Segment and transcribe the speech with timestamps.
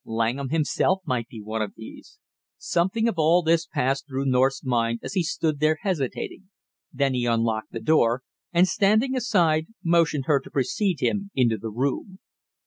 [0.03, 2.17] Langham himself might be of these.
[2.57, 6.49] Something of all this passed through North's mind as he stood there hesitating.
[6.91, 11.69] Then he unlocked the door, and standing aside, motioned her to precede him into the
[11.69, 12.17] room.